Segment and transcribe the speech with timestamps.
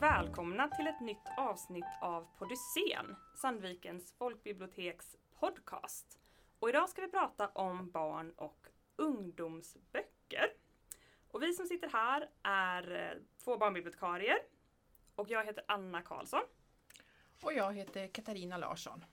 [0.00, 6.18] välkomna till ett nytt avsnitt av Podyssén, Sandvikens folkbiblioteks podcast.
[6.58, 8.66] Och idag ska vi prata om barn och
[8.96, 10.46] ungdomsböcker.
[11.28, 14.38] Och vi som sitter här är eh, två barnbibliotekarier
[15.14, 16.42] och jag heter Anna Karlsson.
[17.42, 19.04] Och jag heter Katarina Larsson.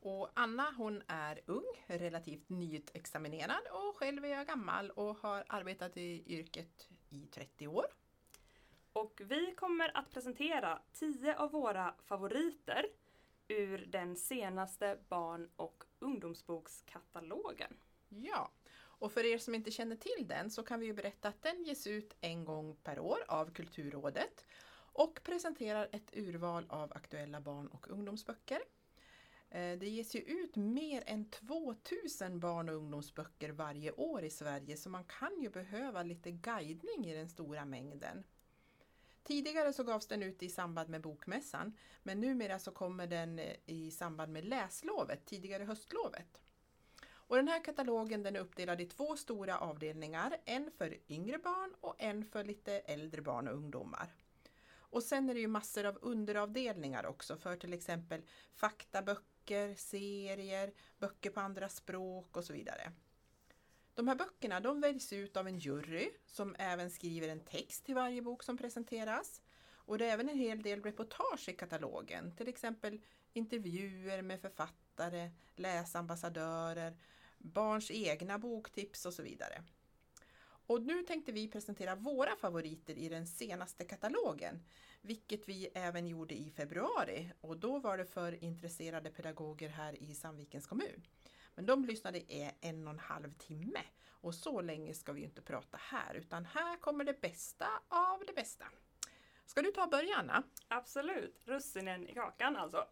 [0.00, 5.96] Och Anna hon är ung, relativt nyutexaminerad och själv är jag gammal och har arbetat
[5.96, 7.86] i yrket i 30 år.
[8.98, 12.86] Och vi kommer att presentera 10 av våra favoriter
[13.48, 17.76] ur den senaste barn och ungdomsbokskatalogen.
[18.08, 21.42] Ja, och för er som inte känner till den så kan vi ju berätta att
[21.42, 24.46] den ges ut en gång per år av Kulturrådet
[24.92, 28.60] och presenterar ett urval av aktuella barn och ungdomsböcker.
[29.50, 34.76] Eh, det ges ju ut mer än 2000 barn och ungdomsböcker varje år i Sverige
[34.76, 38.24] så man kan ju behöva lite guidning i den stora mängden.
[39.28, 43.56] Tidigare så gavs den ut i samband med Bokmässan men numera så kommer den eh,
[43.66, 46.40] i samband med läslovet, tidigare höstlovet.
[47.10, 51.74] Och den här katalogen den är uppdelad i två stora avdelningar, en för yngre barn
[51.80, 54.14] och en för lite äldre barn och ungdomar.
[54.76, 58.22] Och sen är det ju massor av underavdelningar också för till exempel
[58.54, 62.92] faktaböcker, serier, böcker på andra språk och så vidare.
[63.98, 67.94] De här böckerna de väljs ut av en jury som även skriver en text till
[67.94, 69.42] varje bok som presenteras.
[69.70, 73.00] Och det är även en hel del reportage i katalogen, till exempel
[73.32, 76.96] intervjuer med författare, läsambassadörer,
[77.38, 79.64] barns egna boktips och så vidare.
[80.66, 84.64] Och nu tänkte vi presentera våra favoriter i den senaste katalogen,
[85.00, 90.14] vilket vi även gjorde i februari och då var det för intresserade pedagoger här i
[90.14, 91.02] Sandvikens kommun.
[91.58, 95.42] Men de lyssnade i en och en halv timme och så länge ska vi inte
[95.42, 98.64] prata här utan här kommer det bästa av det bästa.
[99.46, 100.42] Ska du ta början Anna?
[100.68, 102.86] Absolut, russinen i kakan alltså.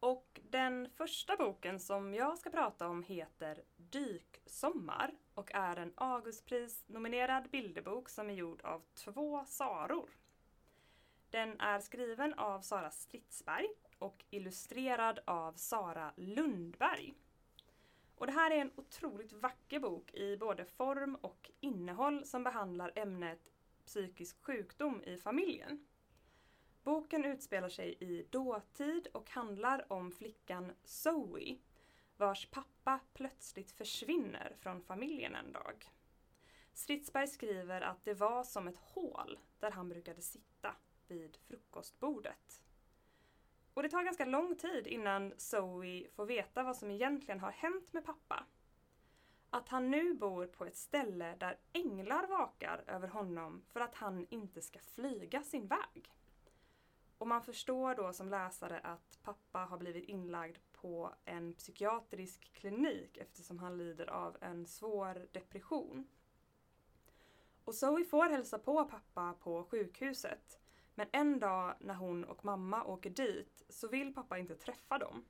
[0.00, 7.50] Och den första boken som jag ska prata om heter Dyksommar och är en Augustpris-nominerad
[7.50, 10.10] bilderbok som är gjord av två Saror.
[11.30, 13.66] Den är skriven av Sara Stridsberg
[13.98, 17.14] och illustrerad av Sara Lundberg.
[18.22, 22.92] Och det här är en otroligt vacker bok i både form och innehåll som behandlar
[22.94, 23.52] ämnet
[23.86, 25.86] psykisk sjukdom i familjen.
[26.82, 31.58] Boken utspelar sig i dåtid och handlar om flickan Zoe
[32.16, 35.90] vars pappa plötsligt försvinner från familjen en dag.
[36.72, 40.76] Stridsberg skriver att det var som ett hål där han brukade sitta
[41.08, 42.61] vid frukostbordet.
[43.74, 47.92] Och det tar ganska lång tid innan Zoe får veta vad som egentligen har hänt
[47.92, 48.44] med pappa.
[49.50, 54.26] Att han nu bor på ett ställe där änglar vakar över honom för att han
[54.30, 56.12] inte ska flyga sin väg.
[57.18, 63.16] Och man förstår då som läsare att pappa har blivit inlagd på en psykiatrisk klinik
[63.16, 66.08] eftersom han lider av en svår depression.
[67.64, 70.61] Och Zoe får hälsa på pappa på sjukhuset
[70.94, 75.24] men en dag när hon och mamma åker dit så vill pappa inte träffa dem.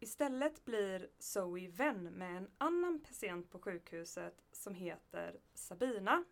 [0.00, 6.24] Istället blir Zoe vän med en annan patient på sjukhuset som heter Sabina.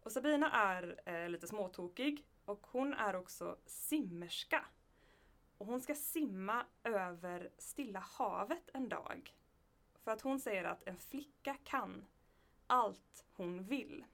[0.00, 4.64] Och Sabina är eh, lite småtokig och hon är också simmerska.
[5.58, 9.34] Och hon ska simma över Stilla havet en dag.
[9.98, 12.06] För att hon säger att en flicka kan
[12.66, 14.04] allt hon vill.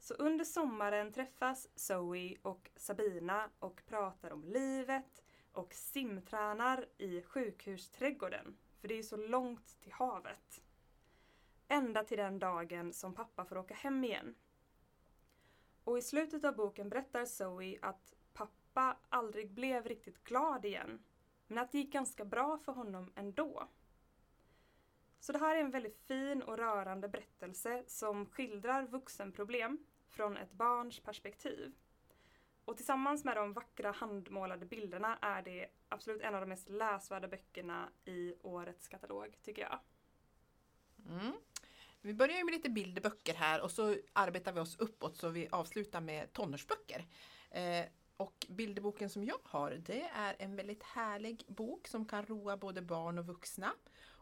[0.00, 5.22] Så under sommaren träffas Zoe och Sabina och pratar om livet
[5.52, 8.56] och simtränar i sjukhusträdgården.
[8.80, 10.62] För det är så långt till havet.
[11.68, 14.34] Ända till den dagen som pappa får åka hem igen.
[15.84, 21.04] Och i slutet av boken berättar Zoe att pappa aldrig blev riktigt glad igen.
[21.46, 23.68] Men att det gick ganska bra för honom ändå.
[25.20, 29.78] Så det här är en väldigt fin och rörande berättelse som skildrar vuxenproblem
[30.10, 31.72] från ett barns perspektiv.
[32.64, 37.28] Och tillsammans med de vackra handmålade bilderna är det absolut en av de mest läsvärda
[37.28, 39.78] böckerna i årets katalog, tycker jag.
[41.08, 41.32] Mm.
[42.00, 46.00] Vi börjar med lite bilderböcker här och så arbetar vi oss uppåt så vi avslutar
[46.00, 47.06] med tonårsböcker.
[47.50, 47.84] Eh,
[48.16, 52.82] och bilderboken som jag har det är en väldigt härlig bok som kan roa både
[52.82, 53.72] barn och vuxna.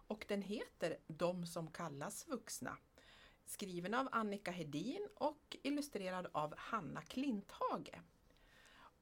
[0.08, 2.76] Och den heter De som kallas vuxna.
[3.48, 8.00] Skriven av Annika Hedin och illustrerad av Hanna Klinthage.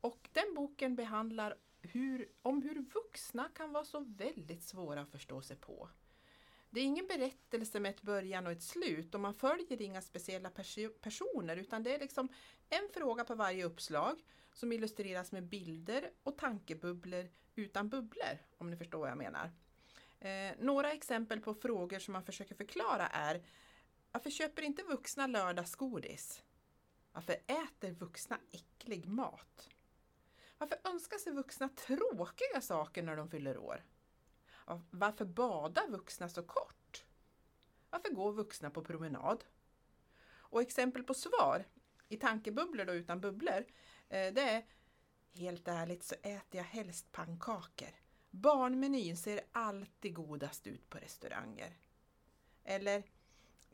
[0.01, 5.43] Och den boken behandlar hur, om hur vuxna kan vara så väldigt svåra att förstå
[5.43, 5.89] sig på.
[6.71, 10.51] Det är ingen berättelse med ett början och ett slut och man följer inga speciella
[10.51, 12.29] perso personer utan det är liksom
[12.69, 14.23] en fråga på varje uppslag
[14.53, 19.51] som illustreras med bilder och tankebubblor utan bubblor, om ni förstår vad jag menar.
[20.21, 23.43] Eh, några exempel på frågor som man försöker förklara är
[24.13, 26.43] varför köper inte vuxna lördagsgodis?
[27.13, 29.69] Varför äter vuxna äcklig mat?
[30.59, 33.85] Varför önskar sig vuxna tråkiga saker när de fyller år?
[34.91, 37.05] Varför badar vuxna så kort?
[37.91, 39.45] Varför går vuxna på promenad?
[40.29, 41.65] Och exempel på svar
[42.09, 43.65] i tankebubblor och utan bubblor,
[44.09, 44.65] eh, det är
[45.39, 47.89] Helt ärligt så äter jag helst pannkakor.
[48.31, 51.79] Barnmenyn ser alltid godast ut på restauranger.
[52.65, 53.03] Eller,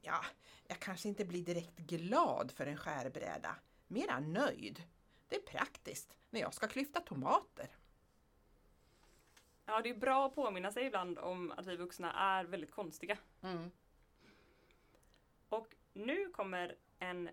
[0.02, 0.24] ja,
[0.66, 3.56] jag kanske inte blir direkt glad för en skärbräda.
[3.86, 4.82] Mera nöjd.
[5.28, 7.68] Det är praktiskt när jag ska klyfta tomater.
[9.64, 13.18] Ja, det är bra att påminna sig ibland om att vi vuxna är väldigt konstiga.
[13.42, 13.70] Mm.
[15.48, 17.30] Och nu kommer en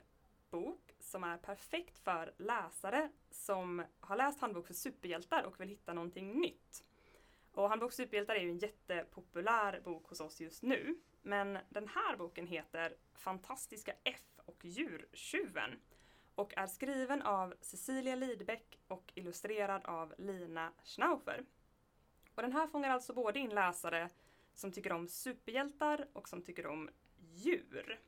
[0.49, 5.93] bok som är perfekt för läsare som har läst Handbok för superhjältar och vill hitta
[5.93, 6.83] någonting nytt.
[7.51, 10.99] Och Handbok superhjältar är ju en jättepopulär bok hos oss just nu.
[11.21, 15.79] Men den här boken heter Fantastiska F och djurtjuven
[16.35, 21.45] och är skriven av Cecilia Lidbeck och illustrerad av Lina Schnaufer.
[22.35, 24.09] Och den här fångar alltså både in läsare
[24.53, 27.99] som tycker om superhjältar och som tycker om djur.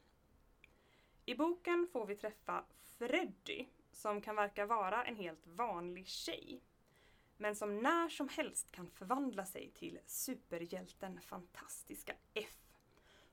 [1.26, 2.64] I boken får vi träffa
[2.98, 6.62] Freddy som kan verka vara en helt vanlig tjej.
[7.42, 12.58] Men som när som helst kan förvandla sig till superhjälten Fantastiska F.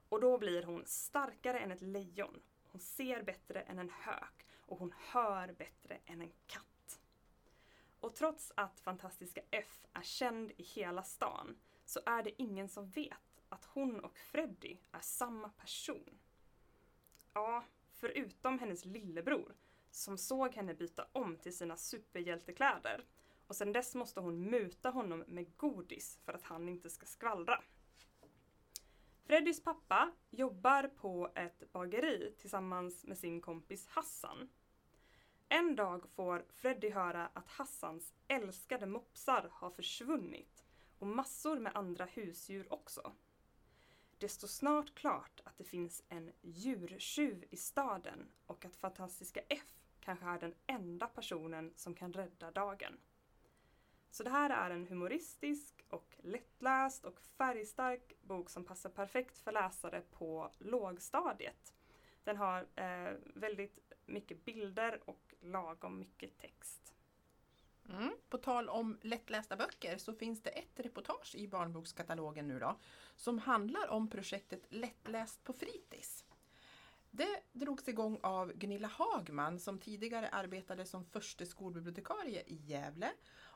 [0.08, 2.40] Och då blir hon starkare än ett lejon.
[2.68, 7.00] Hon ser bättre än en hök och hon hör bättre än en katt.
[8.00, 12.90] Och trots att Fantastiska F är känd i hela stan så är det ingen som
[12.90, 16.18] vet att hon och Freddy är samma person.
[17.32, 19.54] Ja, förutom hennes lillebror
[19.90, 23.04] som såg henne byta om till sina superhjältekläder.
[23.48, 27.62] Och sen dess måste hon muta honom med godis för att han inte ska skvallra.
[29.24, 34.48] Freddys pappa jobbar på ett bageri tillsammans med sin kompis Hassan.
[35.48, 40.64] En dag får Freddy höra att Hassans älskade mopsar har försvunnit
[40.98, 43.12] och massor med andra husdjur också.
[44.18, 49.74] Det står snart klart att det finns en djurtjuv i staden och att Fantastiska F
[50.00, 52.98] kanske är den enda personen som kan rädda dagen.
[54.10, 59.52] Så det här är en humoristisk och lättläst och färgstark bok som passar perfekt för
[59.52, 61.74] läsare på lågstadiet.
[62.24, 66.94] Den har eh, väldigt mycket bilder och lagom mycket text.
[67.88, 68.12] Mm.
[68.28, 72.78] På tal om lättlästa böcker så finns det ett reportage i barnbokskatalogen nu då
[73.16, 76.24] som handlar om projektet Lättläst på fritids.
[77.10, 83.10] Det drogs igång av Gunilla Hagman som tidigare arbetade som förste skolbibliotekarie i Gävle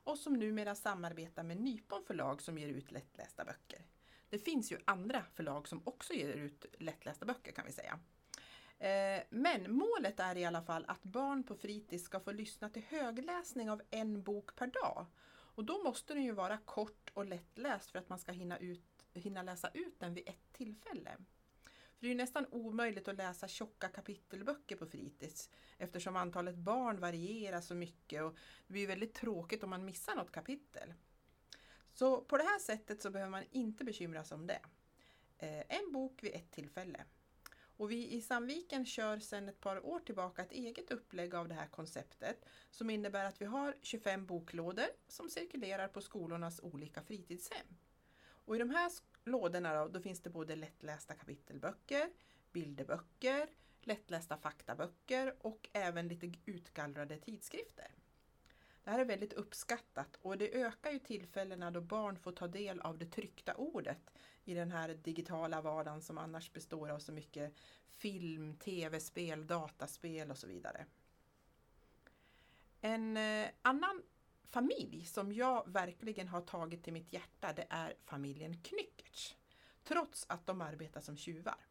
[0.05, 3.87] och som numera samarbetar med Nypon förlag som ger ut lättlästa böcker.
[4.29, 7.99] Det finns ju andra förlag som också ger ut lättlästa böcker kan vi säga.
[8.79, 12.83] Eh, men målet är i alla fall att barn på fritids ska få lyssna till
[12.83, 15.07] högläsning av en bok per dag.
[15.55, 19.07] Och då måste den ju vara kort och lättläst för att man ska hinna, ut,
[19.15, 21.17] hinna läsa ut den vid ett tillfälle.
[22.03, 27.61] För det är nästan omöjligt att läsa tjocka kapitelböcker på fritids eftersom antalet barn varierar
[27.61, 30.95] så mycket och det blir väldigt tråkigt om man missar något kapitel.
[31.93, 34.61] Så på det här sättet så behöver man inte bekymra sig om det.
[35.39, 37.05] Eh, en bok vid ett tillfälle.
[37.77, 41.55] Och vi i Sandviken kör sedan ett par år tillbaka ett eget upplägg av det
[41.55, 47.67] här konceptet som innebär att vi har 25 boklådor som cirkulerar på skolornas olika fritidshem.
[48.45, 48.91] Och I de här
[49.25, 52.11] lådorna då, då finns det både lättlästa kapitelböcker,
[52.53, 53.49] bilderböcker,
[53.81, 57.91] lättlästa faktaböcker och även lite utgallrade tidskrifter.
[58.85, 62.81] Det här är väldigt uppskattat och det ökar ju tillfällena då barn får ta del
[62.81, 64.11] av det tryckta ordet
[64.45, 67.55] i den här digitala vardagen som annars består av så mycket
[67.89, 70.87] film, tv-spel, dataspel och så vidare.
[72.81, 74.03] En eh, annan
[74.53, 79.37] familj som jag verkligen har tagit till mitt hjärta det är familjen Knyckertz.
[79.85, 81.67] Trots att de arbetar som tjuvar.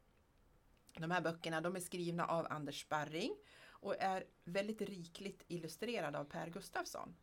[0.93, 3.35] De här böckerna de är skrivna av Anders Sparring
[3.69, 7.15] och är väldigt rikligt illustrerade av Per Gustafsson.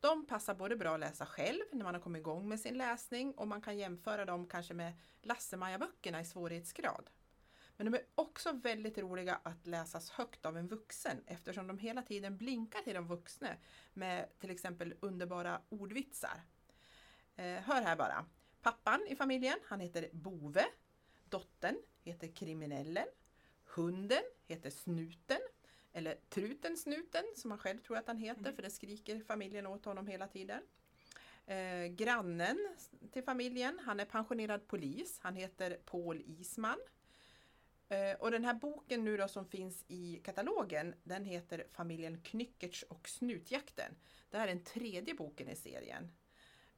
[0.00, 3.32] De passar både bra att läsa själv när man har kommit igång med sin läsning
[3.32, 7.10] och man kan jämföra dem kanske med Lasse-Maja-böckerna i svårighetsgrad.
[7.82, 12.02] Men de är också väldigt roliga att läsas högt av en vuxen eftersom de hela
[12.02, 13.48] tiden blinkar till de vuxna
[13.92, 16.40] med till exempel underbara ordvitsar.
[17.36, 18.26] Eh, hör här bara.
[18.60, 20.64] Pappan i familjen, han heter Bove.
[21.24, 23.06] Dottern heter Kriminellen.
[23.64, 25.40] Hunden heter Snuten.
[25.92, 28.54] Eller Truten Snuten som han själv tror att han heter Mm.
[28.54, 30.62] för det skriker familjen åt honom hela tiden.
[31.46, 32.76] Eh, grannen
[33.12, 35.18] till familjen, han är pensionerad polis.
[35.22, 36.78] Han heter Paul Isman.
[37.92, 42.82] Eh, och den här boken nu då som finns i katalogen, den heter Familjen Knyckertz
[42.82, 43.94] och Snutjakten.
[44.30, 46.12] Det här är den tredje boken i serien.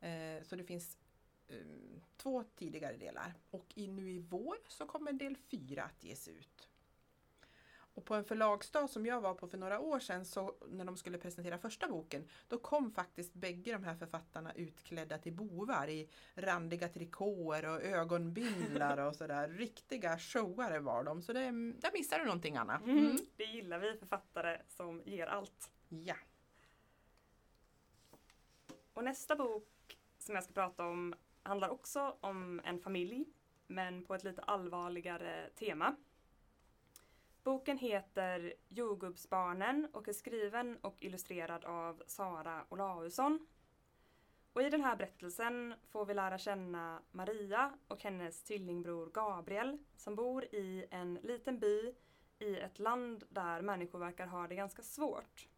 [0.01, 0.99] Eh, så det finns
[1.49, 3.35] ehm, två tidigare delar.
[3.51, 6.69] Och nu i vår så kommer del fyra att ges ut.
[7.95, 10.97] Och på en förlagsdag som jag var på för några år sedan, så när de
[10.97, 16.09] skulle presentera första boken, då kom faktiskt bägge de här författarna utklädda till bovar i
[16.35, 19.49] randiga trikåer och ögonbindlar och sådär.
[19.59, 22.77] Riktiga showare var de, så det, där missade du någonting Anna.
[22.77, 23.19] Mm.
[23.37, 25.71] Det gillar vi författare som ger allt.
[25.89, 26.17] Ja.
[28.93, 33.25] Och nästa bok som jag ska prata om handlar också om en familj,
[33.67, 35.97] men på ett lite allvarligare tema.
[37.45, 43.47] Boken heter Jordgubbsbarnen och är skriven och illustrerad av Sara Olausson.
[44.53, 50.15] Och i den här berättelsen får vi lära känna Maria och hennes tvillingbror Gabriel som
[50.15, 51.95] bor i en liten by
[52.39, 55.49] i ett land där människor verkar ha det ganska svårt.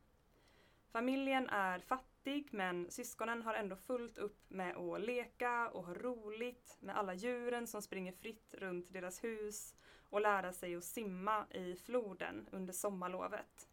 [0.92, 6.76] Familjen är fattig men syskonen har ändå fullt upp med att leka och ha roligt
[6.80, 9.74] med alla djuren som springer fritt runt deras hus
[10.10, 13.68] och lära sig att simma i floden under sommarlovet.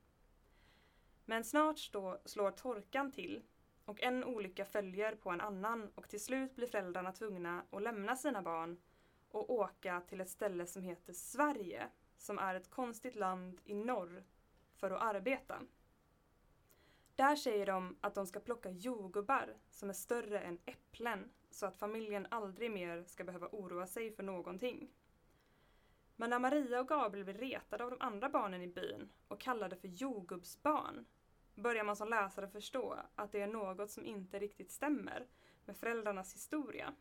[1.26, 3.42] Men snart stå, slår torkan till
[3.86, 8.16] och en olycka följer på en annan och till slut blir föräldrarna tvungna att lämna
[8.16, 8.78] sina barn
[9.30, 11.88] och åka till ett ställe som heter Sverige,
[12.18, 14.24] som är ett konstigt land i norr,
[14.76, 15.62] för att arbeta.
[17.16, 21.76] Där säger de att de ska plocka jordgubbar som är större än äpplen så att
[21.76, 24.90] familjen aldrig mer ska behöva oroa sig för någonting.
[26.24, 29.76] Men när Maria och Gabriel blir retade av de andra barnen i byn och kallade
[29.76, 31.06] för jordgubbsbarn
[31.56, 35.28] börjar man som läsare förstå att det är något som inte riktigt stämmer
[35.66, 36.96] med föräldrarnas historia.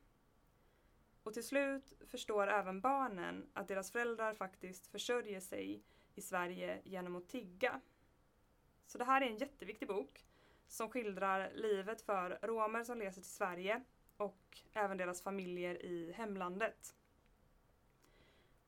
[1.23, 5.83] Och till slut förstår även barnen att deras föräldrar faktiskt försörjer sig
[6.15, 7.81] i Sverige genom att tigga.
[8.87, 10.25] Så det här är en jätteviktig bok
[10.67, 13.83] som skildrar livet för romer som reser till Sverige
[14.17, 16.95] och även deras familjer i hemlandet.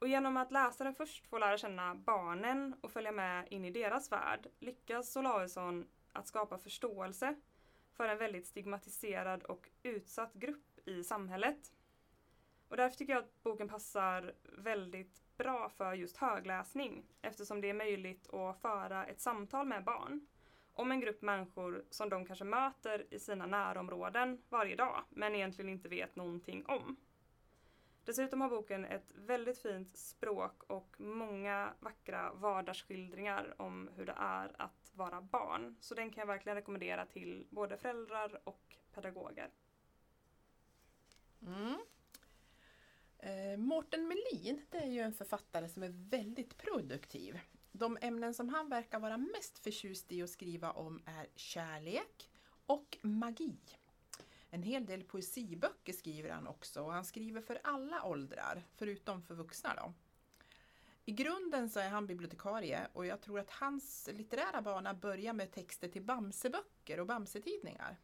[0.05, 4.13] Och genom att läsaren först får lära känna barnen och följa med in i deras
[4.13, 7.35] värld lyckas Olausson att skapa förståelse
[7.93, 11.73] för en väldigt stigmatiserad och utsatt grupp i samhället.
[12.69, 17.75] Och därför tycker jag att boken passar väldigt bra för just högläsning eftersom det är
[17.75, 20.27] möjligt att föra ett samtal med barn
[20.73, 25.69] om en grupp människor som de kanske möter i sina närområden varje dag men egentligen
[25.69, 26.97] inte vet någonting om.
[28.05, 34.63] Dessutom har boken ett väldigt fint språk och många vackra vardagsskildringar om hur det är
[34.63, 35.77] att vara barn.
[35.81, 39.51] Så den kan jag verkligen rekommendera till både föräldrar och pedagoger.
[41.47, 41.79] Mm.
[43.19, 47.41] Eh, Mårten Melin det är ju en författare som är väldigt produktiv.
[47.73, 52.31] De ämnen som han verkar vara mest förtjust i att skriva om är kärlek
[52.67, 53.59] och magi.
[54.55, 59.35] En hel del poesiböcker skriver han också och han skriver för alla åldrar, förutom för
[59.35, 59.75] vuxna.
[59.75, 59.93] Då.
[61.05, 65.53] I grunden så är han bibliotekarie och jag tror att hans litterära bana börjar med
[65.53, 67.97] texter till Bamseböcker och Bamsetidningar.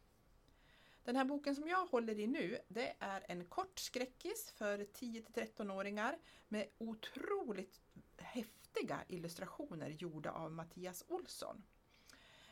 [1.03, 6.17] Den här boken som jag håller i nu, det är en kort skräckis för 10-13-åringar
[6.47, 7.81] med otroligt
[8.17, 11.63] häftiga illustrationer gjorda av Mattias Olsson.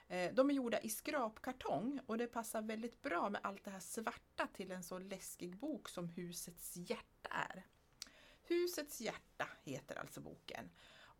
[0.10, 3.80] Eh, de är gjorda i skrapkartong och det passar väldigt bra med allt det här
[3.80, 7.68] svarta till en så läskig bok som Husets hjärta är.
[8.44, 10.70] Husets hjärta heter alltså boken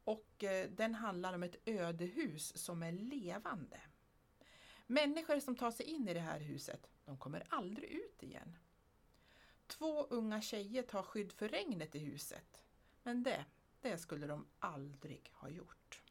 [0.04, 3.82] och eh, den handlar om ett ödehus som är levande.
[4.88, 8.58] Människor som tar sig in i det här huset, de kommer aldrig ut igen.
[9.68, 12.64] Två unga tjejer tar skydd för regnet i huset,
[13.04, 13.46] men det,
[13.82, 16.02] det skulle de aldrig ha gjort.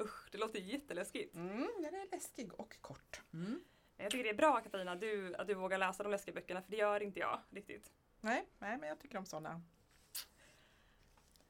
[0.00, 1.34] Usch, det låter jätteläskigt.
[1.34, 3.20] Mm, den är läskig och kort.
[3.32, 3.64] Mm.
[3.96, 6.62] Jag tycker det är bra Katarina att du, att du vågar läsa de läskiga böckerna
[6.62, 7.92] för det gör inte jag riktigt.
[8.20, 9.62] Nej, nej, men jag tycker om sådana.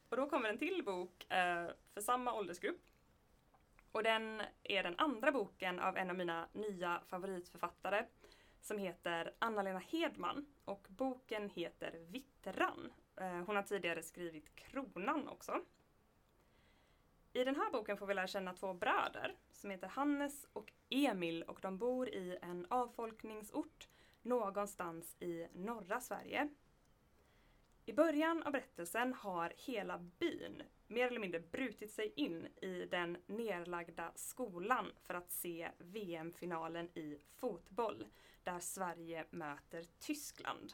[0.09, 2.81] Och då kommer en till bok eh, för samma åldersgrupp.
[3.93, 8.07] Och den är den andra boken av en av mina nya favoritförfattare
[8.61, 12.93] som heter Anna-Lena Hedman och boken heter Vittran.
[13.17, 15.61] Eh, hon har tidigare skrivit Kronan också.
[17.32, 21.42] I den här boken får vi lära känna två bröder som heter Hannes och Emil
[21.42, 23.88] och de bor i en avfolkningsort
[24.23, 26.49] någonstans i norra Sverige.
[27.87, 33.16] I början av berättelsen har hela byn mer eller mindre brutit sig in i den
[33.26, 38.06] nerlagda skolan för att se VM-finalen i fotboll
[38.42, 40.73] där Sverige möter Tyskland.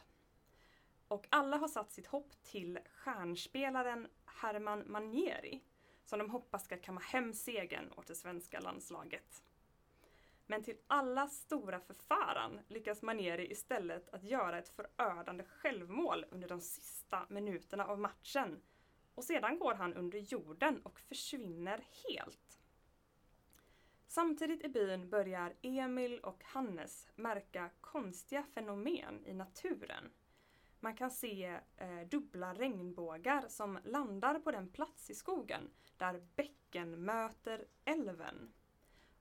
[1.07, 5.61] Och alla har satt sitt hopp till stjärnspelaren Herman Manieri
[6.05, 9.43] som de hoppas ska kamma hem segern åt det svenska landslaget.
[10.45, 16.61] Men till alla stora förfäran lyckas Manieri istället att göra ett förödande självmål under de
[16.61, 18.61] sista minuterna av matchen.
[19.15, 22.59] Och sedan går han under jorden och försvinner helt.
[24.07, 30.11] Samtidigt i byn börjar Emil och Hannes märka konstiga fenomen i naturen.
[30.79, 37.05] Man kan se eh, dubbla regnbågar som landar på den plats i skogen där bäcken
[37.05, 38.53] möter älven.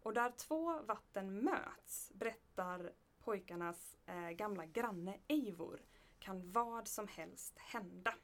[0.02, 2.92] Och där två vatten möts, berättar
[3.24, 5.80] pojkarnas eh, gamla granne Eivor,
[6.18, 8.14] kan vad som helst hända.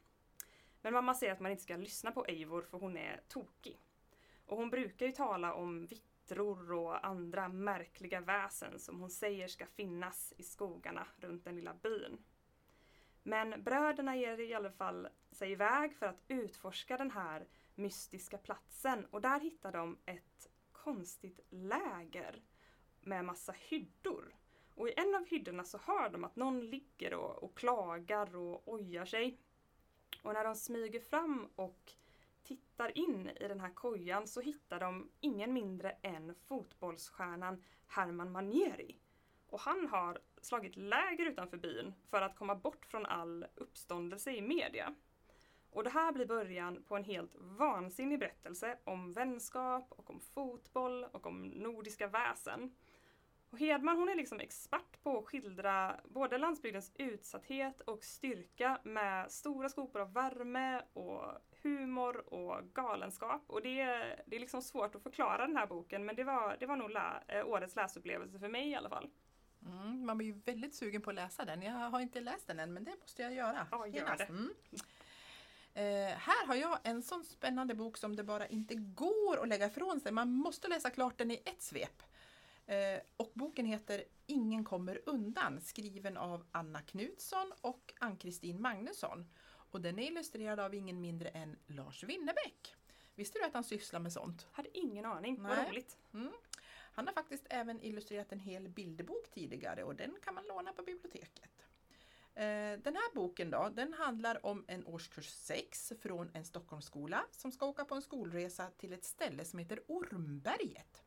[0.82, 3.78] Men mamma säger att man inte ska lyssna på Eivor för hon är tokig.
[4.46, 9.66] Och hon brukar ju tala om vittror och andra märkliga väsen som hon säger ska
[9.66, 12.18] finnas i skogarna runt den lilla byn.
[13.22, 19.06] Men bröderna ger i alla fall sig iväg för att utforska den här mystiska platsen
[19.10, 22.42] och där hittar de ett konstigt läger
[23.00, 24.34] med massa hyddor.
[24.74, 28.68] Och i en av hyddorna så hör de att någon ligger och, och klagar och
[28.68, 29.38] ojar sig.
[30.22, 31.92] Och när de smyger fram och
[32.42, 39.00] tittar in i den här kojan så hittar de ingen mindre än fotbollsstjärnan Herman Manieri.
[39.50, 44.42] Och han har slagit läger utanför byn för att komma bort från all uppståndelse i
[44.42, 44.94] media.
[45.70, 51.04] Och det här blir början på en helt vansinnig berättelse om vänskap och om fotboll
[51.04, 52.74] och om nordiska väsen.
[53.50, 59.32] Och Hedman hon är liksom expert på att skildra både landsbygdens utsatthet och styrka med
[59.32, 61.24] stora skopor av värme och
[61.62, 63.42] humor och galenskap.
[63.46, 66.56] Och det, är, det är liksom svårt att förklara den här boken men det var,
[66.60, 69.10] det var nog lä, eh, årets läsupplevelse för mig i alla fall.
[69.66, 71.62] Mm, man blir ju väldigt sugen på att läsa den.
[71.62, 73.66] Jag har inte läst den än men det måste jag göra.
[73.70, 74.24] Ja, gör det.
[74.24, 74.54] Mm.
[75.74, 79.66] Eh, här har jag en sån spännande bok som det bara inte går att lägga
[79.66, 80.12] ifrån sig.
[80.12, 82.02] Man måste läsa klart den i ett svep.
[82.66, 89.26] Eh, och boken heter Ingen kommer undan skriven av Anna Knutsson och Ann-Kristin Magnusson.
[89.46, 92.74] Och den är illustrerad av ingen mindre än Lars Winnerbäck.
[93.14, 94.46] Visste du att han sysslar med sånt?
[94.52, 95.56] Hade ingen aning, Nej.
[95.56, 95.98] vad roligt.
[96.14, 96.32] Mm.
[96.92, 100.82] Han har faktiskt även illustrerat en hel bilderbok tidigare och den kan man låna på
[100.82, 101.66] biblioteket.
[102.34, 107.52] Eh, den här boken då, den handlar om en årskurs 6 från en Stockholmsskola som
[107.52, 111.02] ska åka på en skolresa till ett ställe som heter Ormberget.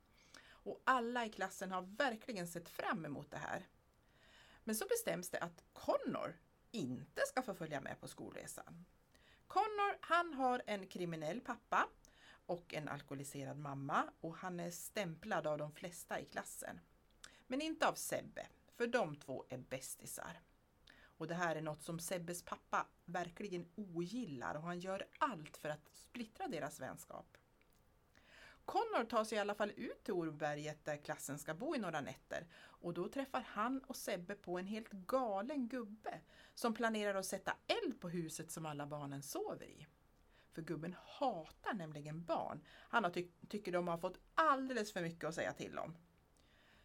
[0.49, 3.67] Och alla i klassen har verkligen sett fram emot det här.
[4.63, 6.37] Men så bestäms det att Connor
[6.71, 8.85] inte ska få följa med på skolresan.
[9.47, 11.89] Connor han har en kriminell pappa
[12.45, 16.79] och en alkoholiserad mamma och han är stämplad av de flesta i klassen.
[17.47, 20.41] Men inte av Sebbe, för de två är bästisar.
[21.17, 25.69] Och det här är något som Sebbes pappa verkligen ogillar och han gör allt för
[25.69, 27.37] att splittra deras vänskap.
[28.65, 32.01] Connor tar sig i alla fall ut till Orberget där klassen ska bo i några
[32.01, 36.21] nätter och då träffar han och Sebbe på en helt galen gubbe
[36.55, 39.87] som planerar att sätta eld på huset som alla barnen sover i.
[40.53, 42.61] För gubben hatar nämligen barn.
[42.89, 45.97] Han ty tycker de har fått alldeles för mycket att säga till om.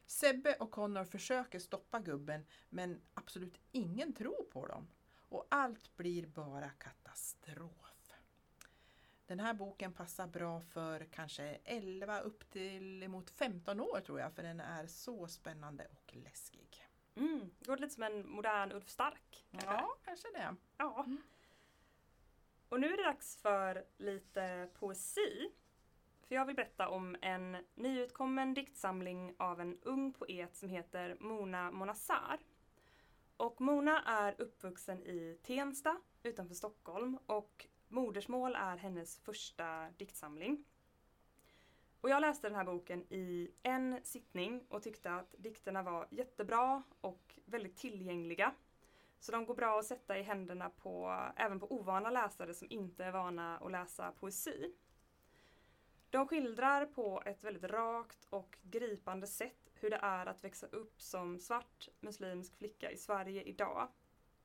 [0.07, 4.88] Sebbe och Connor försöker stoppa gubben men absolut ingen tror på dem.
[5.28, 8.12] Och allt blir bara katastrof.
[9.26, 14.33] Den här boken passar bra för kanske 11 upp till emot 15 år tror jag
[14.33, 16.87] för den är så spännande och läskig.
[17.14, 19.46] Mm, det går lite som en modern Ulf Stark.
[19.50, 19.70] kanske.
[19.70, 20.57] Ja, kanske det.
[20.76, 21.04] ja.
[21.07, 21.22] Mm.
[22.68, 25.50] Och nu är det dags för lite poesi.
[26.28, 31.70] För jag vill berätta om en nyutkommen diktsamling av en ung poet som heter Mona
[31.70, 32.38] Monassar.
[33.37, 40.64] Och Mona är uppvuxen i Tensta utanför Stockholm och modersmål är hennes första diktsamling.
[42.00, 46.83] Och jag läste den här boken i en sittning och tyckte att dikterna var jättebra
[47.00, 48.54] och väldigt tillgängliga.
[49.20, 53.04] Så de går bra att sätta i händerna på även på ovana läsare som inte
[53.04, 54.74] är vana att läsa poesi.
[56.11, 61.02] De skildrar på ett väldigt rakt och gripande sätt hur det är att växa upp
[61.02, 63.88] som svart muslimsk flicka i Sverige idag.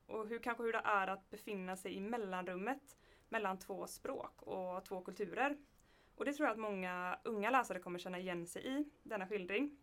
[0.05, 2.97] Och hur, kanske hur det är att befinna sig i mellanrummet
[3.29, 5.57] mellan två språk och två kulturer.
[6.15, 9.77] Och det tror jag att många unga läsare kommer känna igen sig i, denna skildring.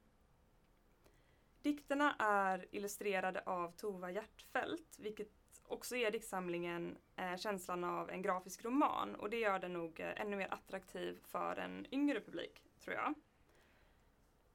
[1.62, 5.29] Dikterna är illustrerade av Tova Hjärtfeldt, vilket
[5.66, 10.20] också ger diktsamlingen eh, känslan av en grafisk roman och det gör den nog eh,
[10.20, 13.14] ännu mer attraktiv för en yngre publik, tror jag.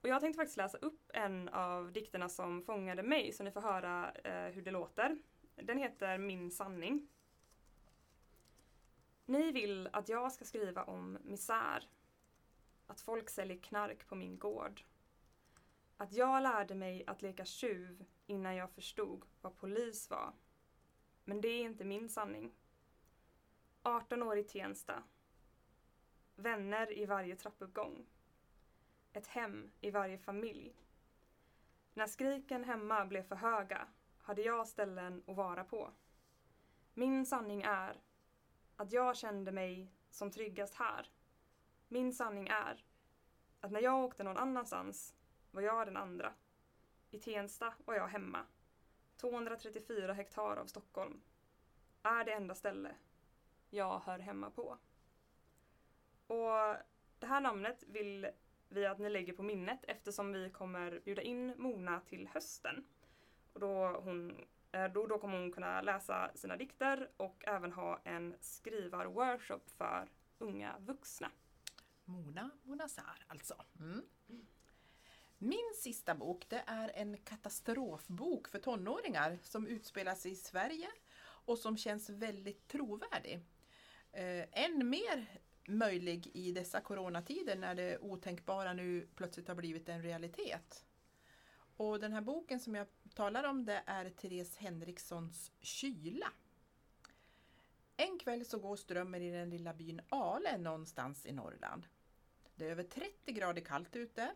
[0.02, 3.62] Och jag tänkte faktiskt läsa upp en av dikterna som fångade mig så ni får
[3.62, 5.18] höra eh, hur det låter.
[5.56, 7.08] Den heter Min sanning.
[9.26, 11.90] Ni vill att jag ska skriva om misär.
[12.88, 14.82] Att folk säljer knark på min gård.
[15.98, 20.34] Att jag lärde mig att leka tjuv innan jag förstod vad polis var.
[21.24, 22.54] Men det är inte min sanning.
[23.82, 25.04] 18 år i Tensta.
[26.36, 28.06] Vänner i varje trappuppgång.
[29.14, 30.76] Ett hem i varje familj.
[31.94, 35.92] När skriken hemma blev för höga hade jag ställen att vara på.
[36.94, 38.02] Min sanning är
[38.76, 41.10] att jag kände mig som tryggast här.
[41.88, 42.86] Min sanning är
[43.62, 45.16] att när jag åkte någon annanstans
[45.56, 46.34] var jag den andra.
[47.12, 48.46] I Tensta var jag hemma.
[49.18, 51.22] 234 hektar av Stockholm.
[52.04, 52.96] Är det enda ställe
[53.70, 54.78] jag hör hemma på.
[56.28, 56.76] Och
[57.20, 58.28] det här namnet vill
[58.70, 62.86] vi att ni lägger på minnet eftersom vi kommer bjuda in Mona till hösten.
[63.54, 68.00] Och då, hon, eh, då, då kommer hon kunna läsa sina dikter och även ha
[68.04, 71.32] en skrivarworkshop för unga vuxna.
[72.06, 73.64] Mona Monazar alltså.
[73.80, 74.02] Mm.
[75.38, 80.88] Min sista bok det är en katastrofbok för tonåringar som utspelar sig i Sverige
[81.22, 83.40] och som känns väldigt trovärdig.
[84.12, 90.02] Eh, än mer möjlig i dessa coronatider när det otänkbara nu plötsligt har blivit en
[90.02, 90.86] realitet.
[91.78, 96.32] Och den här boken som jag talar om det är Therese Henrikssons Kyla.
[97.98, 101.88] En kväll så går strömmen i den lilla byn Ale någonstans i Norrland.
[102.56, 104.32] Det är över 30 grader kallt ute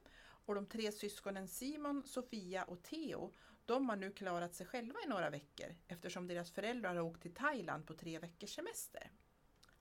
[0.50, 3.34] och de tre syskonen Simon, Sofia och Theo
[3.66, 7.34] de har nu klarat sig själva i några veckor eftersom deras föräldrar har åkt till
[7.34, 9.12] Thailand på tre veckors semester.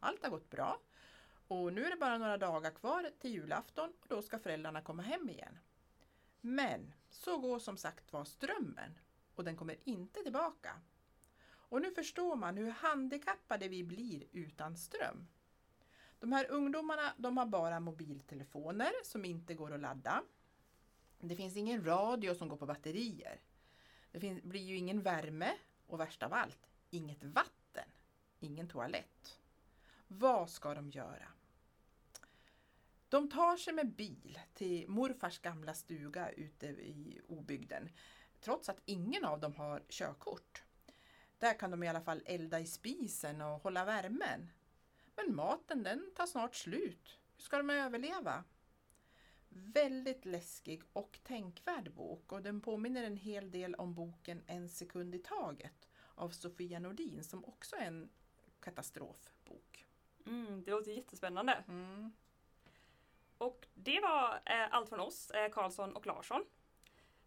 [0.00, 0.80] Allt har gått bra
[1.48, 5.02] och nu är det bara några dagar kvar till julafton och då ska föräldrarna komma
[5.02, 5.58] hem igen.
[6.40, 8.98] Men så går som sagt var strömmen
[9.34, 10.80] och den kommer inte tillbaka.
[11.50, 15.28] Och nu förstår man hur handikappade vi blir utan ström.
[16.18, 20.22] De här ungdomarna de har bara mobiltelefoner som inte går att ladda.
[21.20, 23.40] Det finns ingen radio som går på batterier.
[24.12, 25.54] Det finns, blir ju ingen värme
[25.86, 27.88] och värst av allt, inget vatten,
[28.40, 29.40] ingen toalett.
[30.06, 31.28] Vad ska de göra?
[33.08, 37.90] De tar sig med bil till morfars gamla stuga ute i obygden
[38.40, 40.62] trots att ingen av dem har körkort.
[41.38, 44.50] Där kan de i alla fall elda i spisen och hålla värmen.
[45.16, 47.18] Men maten den tar snart slut.
[47.36, 48.44] Hur ska de överleva?
[49.60, 55.14] Väldigt läskig och tänkvärd bok och den påminner en hel del om boken En sekund
[55.14, 58.10] i taget av Sofia Nordin som också är en
[58.60, 59.86] katastrofbok.
[60.26, 61.64] Mm, det låter jättespännande.
[61.68, 62.12] Mm.
[63.38, 66.44] Och det var eh, allt från oss, eh, Karlsson och Larsson.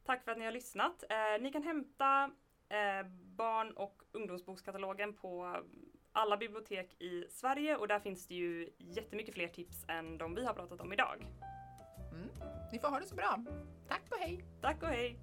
[0.04, 1.04] Tack för att ni har lyssnat.
[1.10, 2.32] Eh, ni kan hämta
[2.70, 5.64] eh, barn och ungdomsbokskatalogen på
[6.12, 10.46] alla bibliotek i Sverige och där finns det ju jättemycket fler tips än de vi
[10.46, 11.26] har pratat om idag.
[12.22, 12.52] Mm.
[12.72, 13.44] Ni får ha det så bra.
[13.88, 14.46] Tack och hej!
[14.62, 15.20] Tack och hej!